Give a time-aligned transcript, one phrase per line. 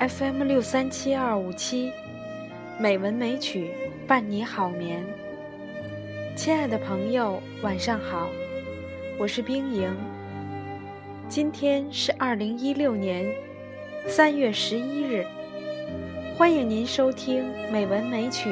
[0.00, 1.92] FM 六三七二五七，
[2.78, 3.70] 美文美曲
[4.06, 5.04] 伴你好眠。
[6.34, 8.30] 亲爱的朋友，晚上好，
[9.18, 9.94] 我是冰莹。
[11.28, 13.30] 今天是二零一六年
[14.06, 15.22] 三月十一日，
[16.34, 18.48] 欢迎您收听《美文美曲》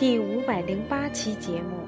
[0.00, 1.86] 第五百零八期节目。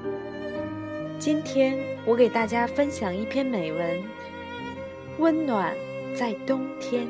[1.19, 3.99] 今天我给大家分享一篇美文，
[5.17, 5.75] 《温暖
[6.15, 7.03] 在冬天》。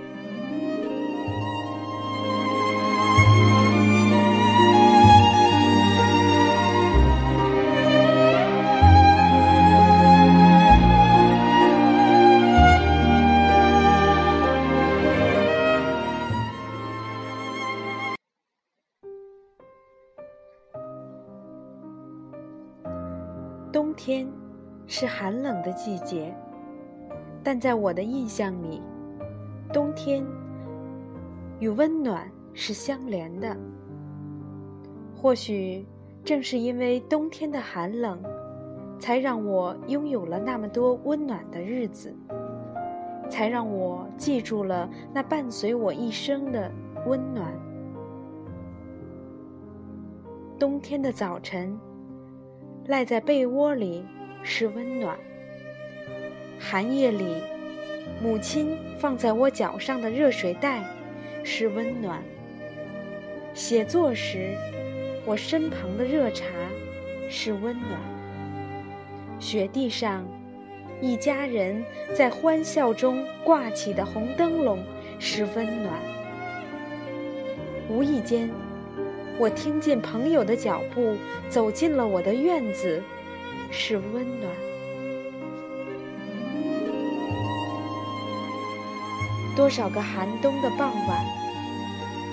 [24.04, 24.28] 天
[24.88, 26.36] 是寒冷的季节，
[27.44, 28.82] 但在我的印象里，
[29.72, 30.26] 冬天
[31.60, 33.56] 与温暖是相连的。
[35.16, 35.86] 或许
[36.24, 38.20] 正是因为冬天的寒冷，
[38.98, 42.12] 才让我拥有了那么多温暖的日子，
[43.30, 46.72] 才让我记住了那伴随我一生的
[47.06, 47.54] 温暖。
[50.58, 51.78] 冬天的早晨。
[52.88, 54.04] 赖在被窝里
[54.42, 55.16] 是温暖，
[56.60, 57.36] 寒夜里，
[58.22, 60.84] 母亲放在我脚上的热水袋
[61.44, 62.20] 是温暖。
[63.54, 64.56] 写作时，
[65.26, 66.46] 我身旁的热茶
[67.30, 68.00] 是温暖。
[69.40, 70.26] 雪地上，
[71.00, 71.84] 一家人
[72.16, 74.84] 在欢笑中挂起的红灯笼
[75.20, 75.94] 是温暖。
[77.90, 78.50] 无意间。
[79.42, 81.18] 我听见朋友的脚步
[81.50, 83.02] 走进了我的院子，
[83.72, 84.54] 是温暖。
[89.56, 91.26] 多少个寒冬的傍晚，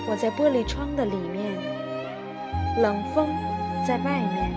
[0.07, 1.51] 我在玻璃窗的里面，
[2.79, 3.27] 冷风
[3.87, 4.51] 在外面，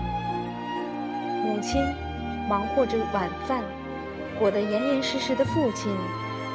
[1.43, 1.81] 母亲
[2.47, 3.63] 忙活着晚饭，
[4.37, 5.91] 裹得严严实实的父亲，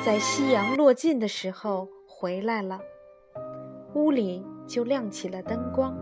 [0.07, 2.79] 在夕阳落尽的时候回来了，
[3.95, 4.47] 屋里。
[4.69, 5.97] 就亮起了灯光，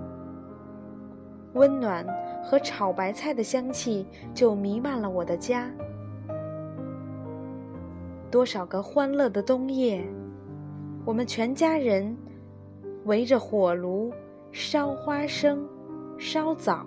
[1.55, 2.05] 温暖
[2.45, 4.05] 和炒白菜的香气
[4.35, 5.71] 就弥漫了我的家。
[8.29, 10.05] 多少个欢乐的冬夜，
[11.05, 12.15] 我们全家人
[13.05, 14.13] 围着火炉
[14.51, 15.65] 烧花生、
[16.19, 16.85] 烧枣，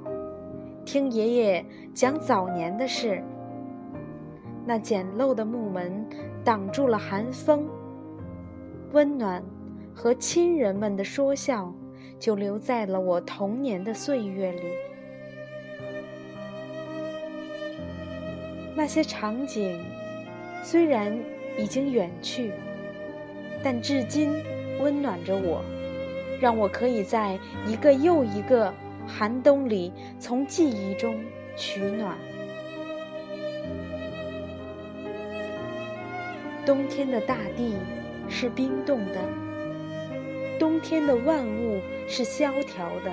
[0.83, 3.23] 听爷爷讲早年的事。
[4.65, 6.05] 那简陋的木门
[6.43, 7.65] 挡住了寒风，
[8.91, 9.41] 温暖。
[10.01, 11.73] 和亲人们的说笑，
[12.17, 14.61] 就留在了我童年的岁月里。
[18.77, 19.77] 那些场景
[20.63, 21.13] 虽然
[21.57, 22.53] 已经远去，
[23.61, 24.41] 但至今
[24.79, 25.61] 温暖着我，
[26.39, 27.37] 让我可以在
[27.67, 28.73] 一个又一个
[29.05, 31.21] 寒冬里从记忆中
[31.57, 32.17] 取暖。
[36.65, 37.75] 冬天的大地
[38.29, 39.48] 是冰冻的。
[40.59, 43.11] 冬天的万物是萧条的，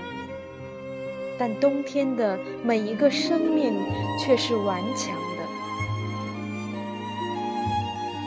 [1.38, 3.72] 但冬天的每一个生命
[4.18, 5.46] 却是顽强的。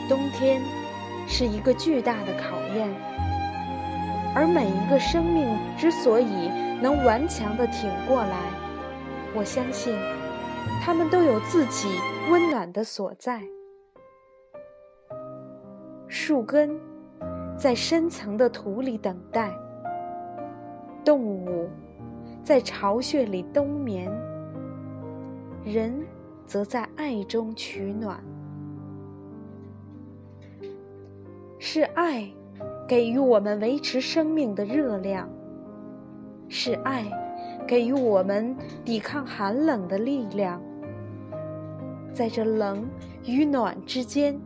[0.08, 0.62] 冬天
[1.28, 2.88] 是一个巨大的考验，
[4.34, 6.48] 而每一个生命之所以
[6.80, 8.38] 能顽强的挺过来，
[9.34, 9.94] 我相信，
[10.82, 11.88] 他们都有自己
[12.30, 13.42] 温暖的所在。
[16.08, 16.80] 树根。
[17.60, 19.54] 在深层的土里等待，
[21.04, 21.68] 动物
[22.42, 24.10] 在巢穴里冬眠，
[25.62, 25.94] 人
[26.46, 28.18] 则在爱中取暖。
[31.58, 32.26] 是爱
[32.88, 35.28] 给予我们维持生命的热量，
[36.48, 37.04] 是爱
[37.68, 38.56] 给予我们
[38.86, 40.62] 抵抗寒冷的力量。
[42.14, 42.88] 在这冷
[43.26, 44.40] 与暖之间，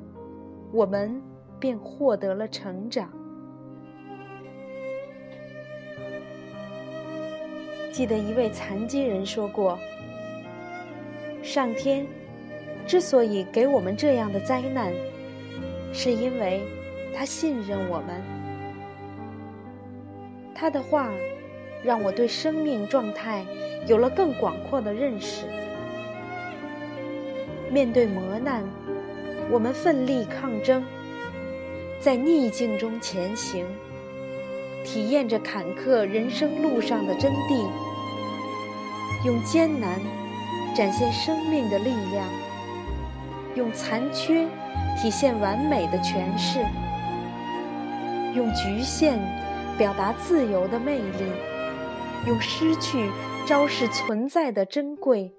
[0.73, 1.23] 我们。
[1.59, 3.09] 便获得了成长。
[7.93, 9.79] 记得一位残疾人说过
[11.43, 12.07] ：“上天
[12.87, 14.93] 之所以给我们这样的灾难，
[15.93, 16.63] 是因为
[17.15, 18.21] 他信任我们。”
[20.55, 21.13] 他的话
[21.83, 23.45] 让我对生命状态
[23.87, 25.47] 有了更广阔的认识。
[27.71, 28.65] 面对磨难，
[29.51, 30.85] 我们奋力抗争。
[32.05, 33.65] 在逆境中前行，
[34.85, 37.67] 体验着坎坷人生路上的真谛，
[39.25, 39.99] 用艰难
[40.77, 42.29] 展现生命的力量，
[43.55, 44.47] 用残缺
[45.01, 46.59] 体现完美的诠释，
[48.35, 49.19] 用局限
[49.79, 51.25] 表达自由的魅力，
[52.27, 53.11] 用失去
[53.47, 55.33] 昭示存在的珍贵，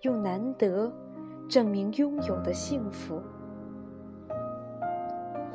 [0.00, 0.90] 用难得
[1.50, 3.22] 证明拥有的幸福。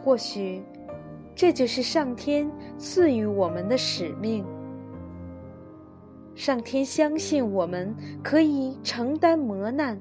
[0.04, 0.62] 或许，
[1.36, 4.46] 这就是上天赐予我们的使命。
[6.36, 7.94] 上天相信我们
[8.24, 10.00] 可以承担磨难，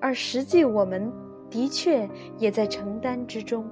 [0.00, 1.12] 而实际我们
[1.50, 2.08] 的确
[2.38, 3.66] 也在承担之中。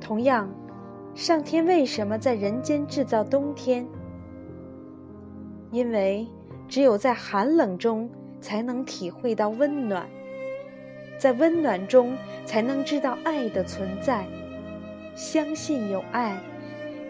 [0.00, 0.48] 同样，
[1.14, 3.86] 上天为什么在人间制造冬天？
[5.70, 6.26] 因为
[6.66, 8.08] 只有在寒冷中
[8.40, 10.08] 才能体会到温暖，
[11.18, 12.16] 在温暖中
[12.46, 14.24] 才能知道爱的存在，
[15.16, 16.38] 相信有爱，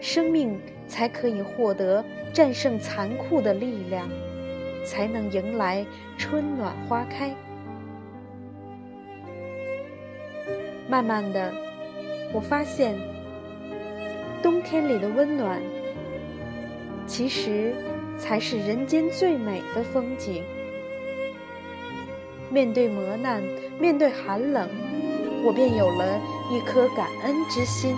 [0.01, 2.03] 生命才可以获得
[2.33, 4.09] 战胜残酷的力量，
[4.83, 5.85] 才能迎来
[6.17, 7.33] 春暖花开。
[10.89, 11.53] 慢慢的。
[12.31, 12.95] 我发现，
[14.41, 15.59] 冬天里的温暖，
[17.07, 17.73] 其实
[18.19, 20.43] 才是人间最美的风景。
[22.51, 23.41] 面对磨难，
[23.79, 24.67] 面对寒冷，
[25.43, 26.19] 我便有了
[26.51, 27.95] 一颗感恩之心。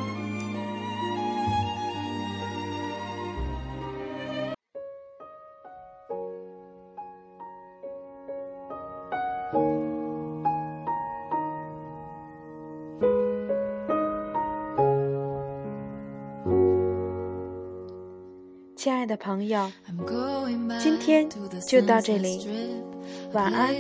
[18.76, 19.72] 亲爱的朋友，
[20.80, 21.30] 今天
[21.68, 22.48] 就到这里，
[23.34, 23.72] 晚安。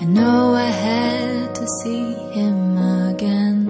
[0.00, 2.76] I know I had to see him
[3.08, 3.66] again.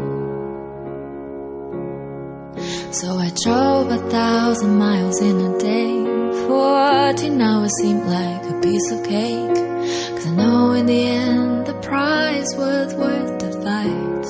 [2.92, 5.92] So I drove a thousand miles in a day.
[6.46, 9.56] Fourteen hours seemed like a piece of cake.
[10.14, 14.24] Cause I know in the end the prize was worth the fight.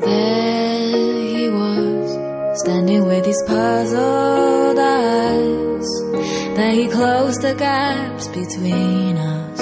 [0.00, 3.92] There he was, standing with his eyes.
[3.92, 4.61] Then
[6.72, 9.60] he closed the gaps between us,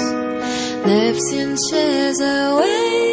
[0.85, 3.10] lips inches away.